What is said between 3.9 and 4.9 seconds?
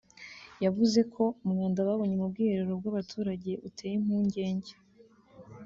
impungenge